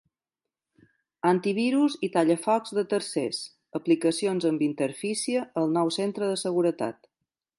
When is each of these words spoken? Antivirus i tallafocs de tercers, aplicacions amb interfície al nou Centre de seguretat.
Antivirus 1.31 1.97
i 2.07 2.09
tallafocs 2.15 2.73
de 2.79 2.85
tercers, 2.95 3.43
aplicacions 3.81 4.49
amb 4.53 4.65
interfície 4.71 5.47
al 5.63 5.73
nou 5.79 5.95
Centre 6.01 6.33
de 6.35 6.41
seguretat. 6.47 7.09